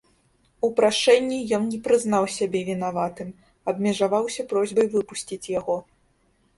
У 0.67 0.69
прашэнні 0.79 1.37
ён 1.57 1.67
не 1.75 1.79
прызнаў 1.89 2.23
сябе 2.37 2.59
вінаватым, 2.71 3.29
абмежаваўся 3.75 4.51
просьбай 4.57 4.87
выпусціць 4.99 5.45
яго. 5.63 5.83